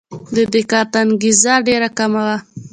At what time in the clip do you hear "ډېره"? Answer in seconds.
1.67-1.89